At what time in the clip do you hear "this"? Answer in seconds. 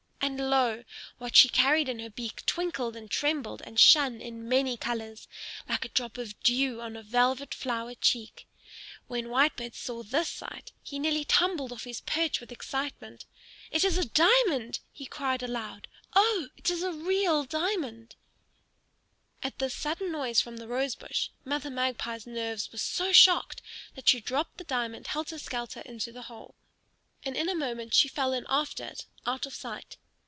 10.03-10.27, 19.57-19.73